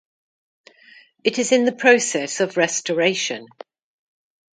[1.23, 3.45] It is in the process of restoration.